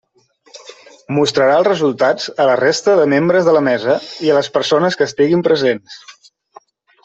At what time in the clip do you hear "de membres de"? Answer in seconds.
3.01-3.55